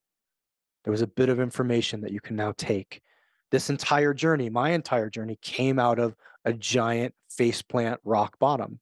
There 0.84 0.90
was 0.90 1.02
a 1.02 1.06
bit 1.06 1.28
of 1.28 1.40
information 1.40 2.02
that 2.02 2.12
you 2.12 2.20
can 2.20 2.36
now 2.36 2.52
take. 2.56 3.02
This 3.50 3.70
entire 3.70 4.14
journey, 4.14 4.50
my 4.50 4.70
entire 4.70 5.08
journey, 5.08 5.38
came 5.40 5.78
out 5.78 5.98
of 5.98 6.14
a 6.44 6.52
giant 6.52 7.14
faceplant 7.38 7.98
rock 8.04 8.38
bottom. 8.38 8.80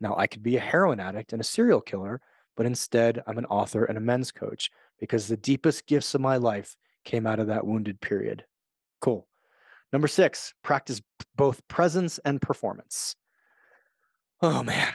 Now, 0.00 0.16
I 0.16 0.26
could 0.26 0.42
be 0.42 0.56
a 0.56 0.60
heroin 0.60 1.00
addict 1.00 1.32
and 1.32 1.40
a 1.40 1.44
serial 1.44 1.80
killer, 1.80 2.20
but 2.56 2.66
instead, 2.66 3.22
I'm 3.26 3.38
an 3.38 3.46
author 3.46 3.84
and 3.84 3.98
a 3.98 4.00
men's 4.00 4.32
coach 4.32 4.70
because 4.98 5.28
the 5.28 5.36
deepest 5.36 5.86
gifts 5.86 6.14
of 6.14 6.20
my 6.20 6.36
life 6.36 6.76
came 7.04 7.26
out 7.26 7.38
of 7.38 7.48
that 7.48 7.66
wounded 7.66 8.00
period. 8.00 8.44
Cool. 9.00 9.26
Number 9.92 10.08
six, 10.08 10.54
practice 10.62 11.00
both 11.36 11.66
presence 11.68 12.18
and 12.24 12.40
performance. 12.42 13.16
Oh 14.42 14.62
man. 14.62 14.92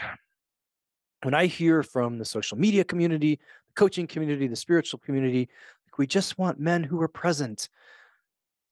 When 1.24 1.34
I 1.34 1.46
hear 1.46 1.84
from 1.84 2.18
the 2.18 2.26
social 2.26 2.58
media 2.58 2.84
community, 2.84 3.40
the 3.68 3.74
coaching 3.76 4.08
community, 4.08 4.48
the 4.48 4.56
spiritual 4.56 5.00
community, 5.00 5.50
we 5.98 6.06
just 6.06 6.38
want 6.38 6.60
men 6.60 6.84
who 6.84 7.02
are 7.02 7.08
present. 7.08 7.70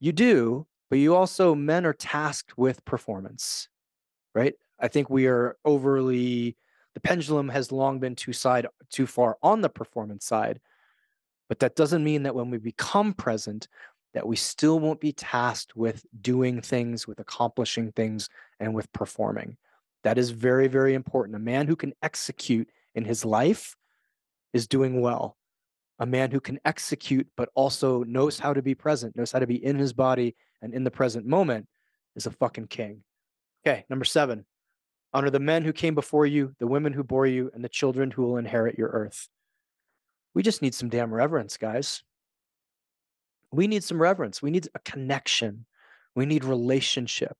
You 0.00 0.12
do, 0.12 0.66
but 0.90 0.98
you 0.98 1.14
also, 1.14 1.54
men 1.54 1.86
are 1.86 1.94
tasked 1.94 2.58
with 2.58 2.84
performance, 2.84 3.68
right? 4.34 4.54
I 4.78 4.88
think 4.88 5.08
we 5.08 5.26
are 5.26 5.56
overly, 5.64 6.56
the 6.94 7.00
pendulum 7.00 7.48
has 7.48 7.72
long 7.72 8.00
been 8.00 8.16
too 8.16 8.32
side, 8.32 8.66
too 8.90 9.06
far 9.06 9.38
on 9.42 9.62
the 9.62 9.70
performance 9.70 10.26
side. 10.26 10.60
But 11.48 11.60
that 11.60 11.76
doesn't 11.76 12.04
mean 12.04 12.24
that 12.24 12.34
when 12.34 12.50
we 12.50 12.58
become 12.58 13.14
present, 13.14 13.68
that 14.14 14.26
we 14.26 14.36
still 14.36 14.78
won't 14.78 15.00
be 15.00 15.12
tasked 15.12 15.74
with 15.76 16.04
doing 16.20 16.60
things, 16.60 17.06
with 17.06 17.20
accomplishing 17.20 17.92
things, 17.92 18.28
and 18.60 18.74
with 18.74 18.92
performing. 18.92 19.56
That 20.04 20.18
is 20.18 20.30
very, 20.30 20.68
very 20.68 20.94
important. 20.94 21.36
A 21.36 21.40
man 21.40 21.66
who 21.66 21.76
can 21.76 21.94
execute 22.02 22.68
in 22.94 23.04
his 23.04 23.24
life 23.24 23.76
is 24.52 24.66
doing 24.66 25.00
well. 25.00 25.36
A 25.98 26.06
man 26.06 26.30
who 26.30 26.40
can 26.40 26.58
execute, 26.64 27.26
but 27.36 27.48
also 27.54 28.02
knows 28.02 28.38
how 28.38 28.52
to 28.52 28.62
be 28.62 28.74
present, 28.74 29.16
knows 29.16 29.32
how 29.32 29.38
to 29.38 29.46
be 29.46 29.64
in 29.64 29.76
his 29.76 29.92
body 29.92 30.34
and 30.60 30.74
in 30.74 30.84
the 30.84 30.90
present 30.90 31.26
moment, 31.26 31.66
is 32.16 32.26
a 32.26 32.30
fucking 32.30 32.66
king. 32.66 33.02
Okay, 33.64 33.84
number 33.88 34.04
seven 34.04 34.44
honor 35.12 35.30
the 35.30 35.40
men 35.40 35.62
who 35.62 35.72
came 35.72 35.94
before 35.94 36.26
you, 36.26 36.54
the 36.58 36.66
women 36.66 36.92
who 36.92 37.04
bore 37.04 37.26
you, 37.26 37.50
and 37.54 37.62
the 37.62 37.68
children 37.68 38.10
who 38.10 38.22
will 38.22 38.38
inherit 38.38 38.78
your 38.78 38.88
earth. 38.88 39.28
We 40.34 40.42
just 40.42 40.62
need 40.62 40.74
some 40.74 40.88
damn 40.88 41.12
reverence, 41.12 41.56
guys. 41.56 42.02
We 43.52 43.66
need 43.66 43.84
some 43.84 44.00
reverence. 44.00 44.40
We 44.40 44.50
need 44.50 44.68
a 44.74 44.78
connection. 44.80 45.66
We 46.14 46.26
need 46.26 46.44
relationship 46.44 47.36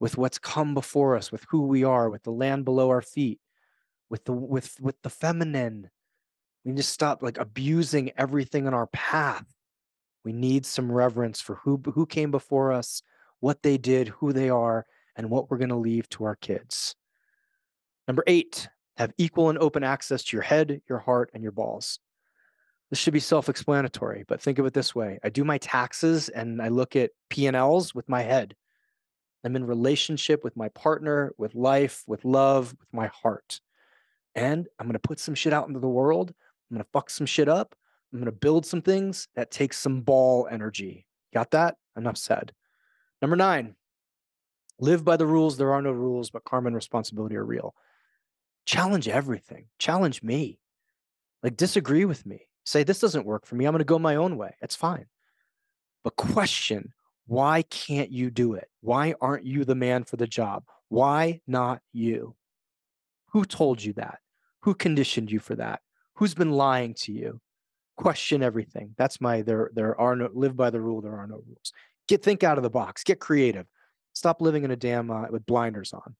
with 0.00 0.16
what's 0.16 0.38
come 0.38 0.74
before 0.74 1.16
us, 1.16 1.32
with 1.32 1.44
who 1.48 1.66
we 1.66 1.84
are, 1.84 2.08
with 2.08 2.22
the 2.22 2.30
land 2.30 2.64
below 2.64 2.88
our 2.90 3.02
feet, 3.02 3.40
with 4.08 4.24
the 4.24 4.32
with 4.32 4.76
with 4.80 5.00
the 5.02 5.10
feminine. 5.10 5.90
We 6.64 6.72
need 6.72 6.78
to 6.78 6.82
stop 6.84 7.22
like 7.22 7.38
abusing 7.38 8.12
everything 8.16 8.66
in 8.66 8.74
our 8.74 8.86
path. 8.88 9.44
We 10.24 10.32
need 10.32 10.66
some 10.66 10.90
reverence 10.90 11.40
for 11.40 11.56
who 11.56 11.82
who 11.94 12.06
came 12.06 12.30
before 12.30 12.72
us, 12.72 13.02
what 13.40 13.62
they 13.62 13.76
did, 13.76 14.08
who 14.08 14.32
they 14.32 14.50
are, 14.50 14.86
and 15.16 15.30
what 15.30 15.50
we're 15.50 15.58
going 15.58 15.68
to 15.70 15.76
leave 15.76 16.08
to 16.10 16.24
our 16.24 16.36
kids. 16.36 16.94
Number 18.06 18.24
8, 18.26 18.68
have 18.96 19.12
equal 19.18 19.50
and 19.50 19.58
open 19.58 19.84
access 19.84 20.24
to 20.24 20.36
your 20.36 20.42
head, 20.42 20.80
your 20.88 20.98
heart, 20.98 21.30
and 21.34 21.42
your 21.42 21.52
balls. 21.52 21.98
This 22.90 22.98
should 22.98 23.12
be 23.12 23.20
self-explanatory, 23.20 24.24
but 24.26 24.40
think 24.40 24.58
of 24.58 24.66
it 24.66 24.72
this 24.72 24.94
way. 24.94 25.18
I 25.22 25.28
do 25.28 25.44
my 25.44 25.58
taxes 25.58 26.30
and 26.30 26.62
I 26.62 26.68
look 26.68 26.96
at 26.96 27.10
P&Ls 27.28 27.94
with 27.94 28.08
my 28.08 28.22
head. 28.22 28.56
I'm 29.44 29.56
in 29.56 29.66
relationship 29.66 30.42
with 30.42 30.56
my 30.56 30.68
partner, 30.70 31.32
with 31.36 31.54
life, 31.54 32.02
with 32.06 32.24
love, 32.24 32.74
with 32.80 32.92
my 32.92 33.08
heart. 33.08 33.60
And 34.34 34.66
I'm 34.78 34.86
going 34.86 34.94
to 34.94 34.98
put 34.98 35.20
some 35.20 35.34
shit 35.34 35.52
out 35.52 35.68
into 35.68 35.80
the 35.80 35.88
world. 35.88 36.30
I'm 36.30 36.76
going 36.76 36.84
to 36.84 36.90
fuck 36.92 37.10
some 37.10 37.26
shit 37.26 37.48
up. 37.48 37.74
I'm 38.12 38.18
going 38.18 38.26
to 38.26 38.32
build 38.32 38.64
some 38.64 38.82
things 38.82 39.28
that 39.36 39.50
take 39.50 39.74
some 39.74 40.00
ball 40.00 40.48
energy. 40.50 41.06
Got 41.34 41.50
that? 41.50 41.76
Enough 41.96 42.16
said. 42.16 42.52
Number 43.20 43.36
nine, 43.36 43.74
live 44.80 45.04
by 45.04 45.16
the 45.16 45.26
rules. 45.26 45.56
There 45.56 45.72
are 45.72 45.82
no 45.82 45.92
rules, 45.92 46.30
but 46.30 46.44
karma 46.44 46.68
and 46.68 46.76
responsibility 46.76 47.36
are 47.36 47.44
real. 47.44 47.74
Challenge 48.64 49.08
everything. 49.08 49.66
Challenge 49.78 50.22
me. 50.22 50.58
Like, 51.42 51.56
disagree 51.56 52.04
with 52.04 52.24
me. 52.26 52.47
Say, 52.68 52.82
this 52.82 52.98
doesn't 52.98 53.24
work 53.24 53.46
for 53.46 53.54
me. 53.54 53.64
I'm 53.64 53.72
going 53.72 53.78
to 53.78 53.84
go 53.86 53.98
my 53.98 54.16
own 54.16 54.36
way. 54.36 54.54
It's 54.60 54.76
fine. 54.76 55.06
But 56.04 56.16
question 56.16 56.92
why 57.26 57.62
can't 57.62 58.12
you 58.12 58.30
do 58.30 58.54
it? 58.54 58.68
Why 58.82 59.14
aren't 59.22 59.46
you 59.46 59.64
the 59.64 59.74
man 59.74 60.04
for 60.04 60.18
the 60.18 60.26
job? 60.26 60.64
Why 60.90 61.40
not 61.46 61.80
you? 61.94 62.36
Who 63.32 63.46
told 63.46 63.82
you 63.82 63.94
that? 63.94 64.18
Who 64.64 64.74
conditioned 64.74 65.30
you 65.30 65.38
for 65.38 65.54
that? 65.54 65.80
Who's 66.16 66.34
been 66.34 66.50
lying 66.50 66.92
to 67.04 67.12
you? 67.12 67.40
Question 67.96 68.42
everything. 68.42 68.94
That's 68.98 69.18
my 69.18 69.40
there 69.40 69.70
there 69.72 69.98
are 69.98 70.14
no 70.14 70.28
live 70.34 70.54
by 70.54 70.68
the 70.68 70.80
rule 70.80 71.00
there 71.00 71.16
are 71.16 71.26
no 71.26 71.36
rules. 71.46 71.72
Get 72.06 72.22
think 72.22 72.44
out 72.44 72.58
of 72.58 72.64
the 72.64 72.70
box. 72.70 73.02
Get 73.02 73.18
creative. 73.18 73.66
Stop 74.12 74.42
living 74.42 74.64
in 74.64 74.72
a 74.72 74.76
damn 74.76 75.10
uh, 75.10 75.28
with 75.30 75.46
blinders 75.46 75.94
on. 75.94 76.16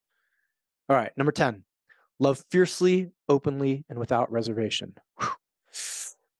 All 0.89 0.97
right, 0.97 1.13
number 1.19 1.33
10. 1.33 1.63
Love 2.19 2.43
fiercely, 2.51 3.11
openly, 3.29 3.85
and 3.91 3.99
without 3.99 4.33
reservation. 4.33 4.95
Whew. 5.21 5.29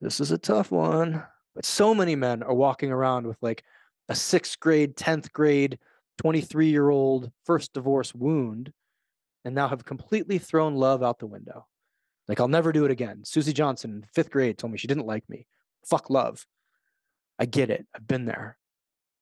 This 0.01 0.21
is 0.21 0.31
a 0.31 0.39
tough 0.39 0.71
one. 0.71 1.25
But 1.55 1.65
so 1.65 1.95
many 1.95 2.15
men 2.15 2.43
are 2.43 2.55
walking 2.55 2.93
around 2.93 3.27
with 3.27 3.39
like 3.43 3.65
a 4.09 4.15
sixth 4.15 4.61
grade, 4.61 4.97
10th 4.97 5.33
grade, 5.33 5.79
23 6.19 6.69
year 6.69 6.89
old 6.89 7.31
first 7.45 7.73
divorce 7.73 8.15
wound 8.15 8.73
and 9.45 9.55
now 9.55 9.69
have 9.69 9.85
completely 9.85 10.39
thrown 10.39 10.75
love 10.75 11.03
out 11.03 11.19
the 11.19 11.27
window. 11.27 11.67
Like, 12.27 12.41
I'll 12.41 12.49
never 12.49 12.73
do 12.73 12.85
it 12.85 12.91
again. 12.91 13.23
Susie 13.25 13.53
Johnson 13.53 13.91
in 13.91 14.07
fifth 14.15 14.31
grade 14.31 14.59
told 14.59 14.73
me 14.73 14.79
she 14.79 14.87
didn't 14.87 15.07
like 15.07 15.29
me. 15.29 15.47
Fuck 15.87 16.11
love. 16.11 16.47
I 17.39 17.47
get 17.47 17.71
it. 17.71 17.87
I've 17.95 18.07
been 18.07 18.27
there. 18.27 18.59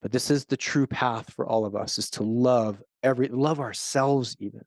But 0.02 0.12
this 0.12 0.30
is 0.30 0.44
the 0.44 0.56
true 0.56 0.86
path 0.86 1.32
for 1.32 1.46
all 1.46 1.64
of 1.64 1.76
us 1.76 1.98
is 1.98 2.10
to 2.10 2.22
love 2.22 2.82
every 3.02 3.28
love 3.28 3.60
ourselves 3.60 4.36
even 4.40 4.62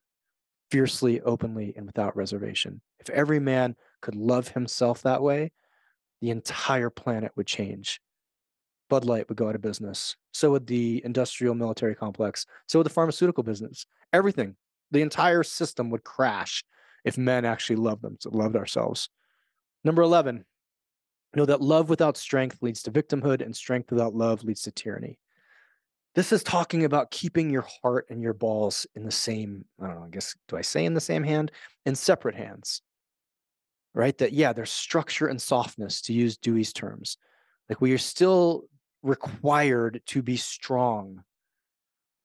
fiercely, 0.71 1.19
openly, 1.21 1.73
and 1.75 1.85
without 1.85 2.15
reservation. 2.15 2.81
If 2.99 3.09
every 3.09 3.39
man 3.39 3.75
could 4.01 4.15
love 4.15 4.49
himself 4.49 5.01
that 5.01 5.21
way, 5.21 5.51
the 6.21 6.29
entire 6.29 6.89
planet 6.89 7.31
would 7.35 7.47
change. 7.47 7.99
Bud 8.89 9.05
Light 9.05 9.29
would 9.29 9.37
go 9.37 9.47
out 9.47 9.55
of 9.55 9.61
business. 9.61 10.15
So 10.33 10.51
would 10.51 10.67
the 10.67 11.01
industrial 11.05 11.55
military 11.55 11.95
complex. 11.95 12.45
So 12.67 12.79
would 12.79 12.85
the 12.85 12.91
pharmaceutical 12.91 13.43
business. 13.43 13.85
Everything, 14.11 14.55
the 14.91 15.01
entire 15.01 15.43
system 15.43 15.89
would 15.91 16.03
crash 16.03 16.63
if 17.05 17.17
men 17.17 17.45
actually 17.45 17.77
loved 17.77 18.01
them, 18.01 18.17
loved 18.25 18.55
ourselves. 18.55 19.09
Number 19.83 20.01
11, 20.01 20.43
know 21.35 21.45
that 21.45 21.61
love 21.61 21.89
without 21.89 22.17
strength 22.17 22.57
leads 22.61 22.83
to 22.83 22.91
victimhood 22.91 23.41
and 23.41 23.55
strength 23.55 23.91
without 23.91 24.15
love 24.15 24.43
leads 24.43 24.63
to 24.63 24.71
tyranny. 24.71 25.19
This 26.15 26.31
is 26.31 26.41
talking 26.43 26.85
about 26.85 27.11
keeping 27.11 27.49
your 27.51 27.65
heart 27.81 28.07
and 28.09 28.21
your 28.21 28.33
balls 28.33 28.87
in 28.95 29.05
the 29.05 29.11
same, 29.11 29.63
I 29.79 29.87
don't 29.87 29.95
know, 29.99 30.05
I 30.05 30.09
guess, 30.09 30.35
do 30.47 30.57
I 30.57 30.61
say 30.61 30.85
in 30.85 30.95
the 30.95 30.99
same 30.99 31.23
hand? 31.23 31.51
In 31.85 31.95
separate 31.95 32.35
hands, 32.35 32.81
right? 33.93 34.17
That, 34.17 34.33
yeah, 34.33 34.53
there's 34.53 34.71
structure 34.71 35.27
and 35.27 35.41
softness 35.41 36.01
to 36.03 36.13
use 36.13 36.37
Dewey's 36.37 36.73
terms. 36.73 37.17
Like 37.67 37.81
we 37.81 37.93
are 37.93 37.99
still 37.99 38.65
required 39.03 40.01
to 40.07 40.21
be 40.21 40.37
strong. 40.37 41.23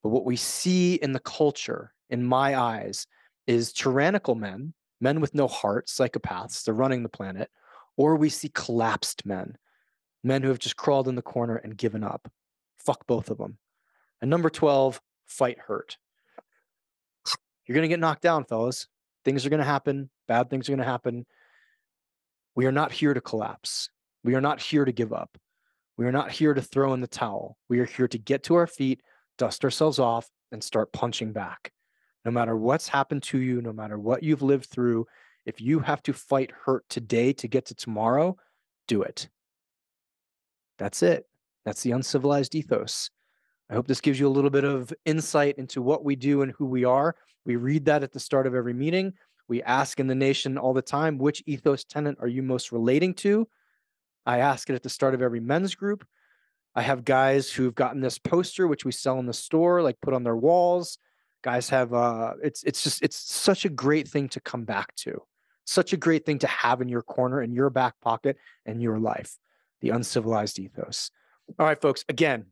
But 0.03 0.11
what 0.11 0.25
we 0.25 0.37
see 0.37 0.95
in 0.95 1.13
the 1.13 1.21
culture, 1.21 1.93
in 2.11 2.25
my 2.25 2.59
eyes, 2.59 3.07
is 3.47 3.73
tyrannical 3.73 4.35
men, 4.35 4.75
men 5.01 5.21
with 5.21 5.35
no 5.35 5.49
heart, 5.49 5.87
psychopaths, 5.87 6.65
they're 6.65 6.75
running 6.75 7.03
the 7.03 7.09
planet, 7.09 7.51
or 7.97 8.17
we 8.17 8.29
see 8.29 8.49
collapsed 8.49 9.25
men, 9.25 9.57
men 10.23 10.43
who 10.43 10.49
have 10.49 10.59
just 10.59 10.77
crawled 10.77 11.09
in 11.09 11.15
the 11.15 11.23
corner 11.23 11.57
and 11.57 11.77
given 11.77 12.03
up. 12.03 12.31
Fuck 12.79 13.07
both 13.07 13.31
of 13.31 13.39
them. 13.39 13.59
And 14.21 14.31
number 14.31 14.51
12, 14.51 15.01
fight 15.27 15.59
hurt. 15.59 15.97
You're 17.67 17.75
going 17.75 17.83
to 17.83 17.89
get 17.89 18.01
knocked 18.01 18.23
down, 18.23 18.45
fellas. 18.45 18.89
Things 19.25 19.47
are 19.47 19.51
going 19.51 19.59
to 19.59 19.65
happen. 19.65 20.11
Bad 20.29 20.51
things 20.51 20.69
are 20.69 20.73
going 20.73 20.85
to 20.85 20.91
happen. 20.91 21.27
We 22.55 22.67
are 22.67 22.73
not 22.73 22.93
here 22.93 23.15
to 23.15 23.21
collapse. 23.21 23.89
We 24.23 24.35
are 24.35 24.41
not 24.41 24.61
here 24.61 24.85
to 24.85 24.93
give 24.93 25.13
up. 25.13 25.37
We 25.97 26.07
are 26.07 26.13
not 26.13 26.31
here 26.31 26.55
to 26.55 26.63
throw 26.63 26.93
in 26.95 27.01
the 27.01 27.07
towel. 27.07 27.57
We 27.69 27.79
are 27.81 27.85
here 27.85 28.09
to 28.09 28.19
get 28.19 28.45
to 28.45 28.55
our 28.57 28.67
feet, 28.67 29.03
dust 29.39 29.65
ourselves 29.65 29.99
off, 29.99 30.29
and 30.53 30.63
start 30.63 30.93
punching 30.93 31.33
back. 31.33 31.73
No 32.25 32.31
matter 32.31 32.57
what's 32.57 32.89
happened 32.89 33.23
to 33.25 33.39
you, 33.39 33.61
no 33.61 33.73
matter 33.73 33.99
what 33.99 34.23
you've 34.23 34.43
lived 34.43 34.67
through, 34.67 35.07
if 35.47 35.61
you 35.61 35.81
have 35.81 36.03
to 36.05 36.13
fight 36.13 36.53
hurt 36.65 36.85
today 36.89 37.33
to 37.35 37.49
get 37.49 37.67
to 37.67 37.75
tomorrow, 37.75 38.37
do 38.89 39.03
it. 39.03 39.29
That's 40.79 41.03
it. 41.03 41.27
That's 41.65 41.83
the 41.83 41.93
uncivilized 41.93 42.55
ethos. 42.55 43.11
I 43.71 43.75
hope 43.75 43.87
this 43.87 44.01
gives 44.01 44.19
you 44.19 44.27
a 44.27 44.31
little 44.31 44.51
bit 44.51 44.65
of 44.65 44.93
insight 45.05 45.57
into 45.59 45.83
what 45.83 46.05
we 46.05 46.17
do 46.17 46.43
and 46.43 46.53
who 46.53 46.67
we 46.67 46.85
are. 46.85 47.17
We 47.47 47.57
read 47.57 47.85
that 47.87 48.03
at 48.03 48.13
the 48.13 48.21
start 48.21 48.47
of 48.47 48.55
every 48.55 48.75
meeting. 48.75 49.15
We 49.49 49.63
ask 49.63 50.01
in 50.01 50.07
the 50.07 50.15
nation 50.15 50.57
all 50.57 50.73
the 50.73 50.83
time, 50.83 51.19
which 51.19 51.43
ethos 51.47 51.85
tenant 51.85 52.19
are 52.21 52.29
you 52.29 52.43
most 52.43 52.73
relating 52.73 53.15
to? 53.15 53.47
I 54.27 54.39
ask 54.39 54.71
it 54.71 54.75
at 54.75 54.83
the 54.83 54.89
start 54.89 55.15
of 55.15 55.23
every 55.23 55.41
men's 55.41 55.75
group. 55.75 56.07
I 56.75 56.83
have 56.83 57.05
guys 57.05 57.51
who've 57.51 57.75
gotten 57.75 58.01
this 58.01 58.19
poster, 58.19 58.67
which 58.67 58.85
we 58.85 58.93
sell 58.93 59.19
in 59.19 59.27
the 59.27 59.33
store, 59.33 59.83
like 59.83 60.01
put 60.01 60.15
on 60.15 60.25
their 60.25 60.37
walls. 60.37 60.99
Guys 61.43 61.69
have 61.69 61.93
uh 61.93 62.35
it's 62.43 62.63
it's 62.65 62.83
just 62.83 63.03
it's 63.03 63.17
such 63.17 63.65
a 63.65 63.69
great 63.69 64.09
thing 64.09 64.29
to 64.31 64.41
come 64.41 64.65
back 64.65 64.95
to. 64.97 65.23
Such 65.67 65.93
a 65.93 65.97
great 65.97 66.27
thing 66.27 66.39
to 66.41 66.47
have 66.47 66.81
in 66.81 66.89
your 66.89 67.03
corner, 67.03 67.43
in 67.43 67.53
your 67.53 67.71
back 67.71 67.95
pocket, 68.01 68.37
and 68.67 68.83
your 68.83 68.99
life. 68.99 69.39
The 69.81 69.91
uncivilized 69.91 70.59
ethos. 70.59 71.11
All 71.59 71.67
right, 71.67 71.81
folks. 71.81 72.05
Again, 72.09 72.47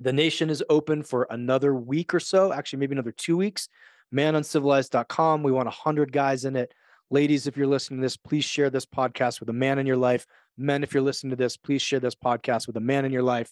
the 0.00 0.12
nation 0.12 0.50
is 0.50 0.62
open 0.68 1.02
for 1.02 1.26
another 1.30 1.74
week 1.74 2.14
or 2.14 2.20
so, 2.20 2.52
actually, 2.52 2.80
maybe 2.80 2.94
another 2.94 3.12
two 3.12 3.36
weeks. 3.36 3.68
Manuncivilized.com. 4.14 5.42
We 5.42 5.52
want 5.52 5.66
100 5.66 6.12
guys 6.12 6.44
in 6.44 6.56
it. 6.56 6.72
Ladies, 7.10 7.46
if 7.46 7.56
you're 7.56 7.66
listening 7.66 8.00
to 8.00 8.04
this, 8.04 8.16
please 8.16 8.44
share 8.44 8.70
this 8.70 8.84
podcast 8.84 9.40
with 9.40 9.48
a 9.48 9.54
man 9.54 9.78
in 9.78 9.86
your 9.86 9.96
life. 9.96 10.26
Men, 10.56 10.82
if 10.82 10.92
you're 10.92 11.02
listening 11.02 11.30
to 11.30 11.36
this, 11.36 11.56
please 11.56 11.80
share 11.80 12.00
this 12.00 12.14
podcast 12.14 12.66
with 12.66 12.76
a 12.76 12.80
man 12.80 13.04
in 13.04 13.12
your 13.12 13.22
life. 13.22 13.50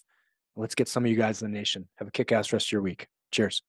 Let's 0.55 0.75
get 0.75 0.87
some 0.87 1.05
of 1.05 1.11
you 1.11 1.17
guys 1.17 1.41
in 1.41 1.51
the 1.51 1.57
nation. 1.57 1.87
Have 1.95 2.07
a 2.07 2.11
kick 2.11 2.31
ass 2.31 2.53
rest 2.53 2.67
of 2.67 2.71
your 2.71 2.81
week. 2.81 3.07
Cheers. 3.31 3.61